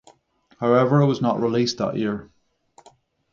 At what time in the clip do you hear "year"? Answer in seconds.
1.95-2.31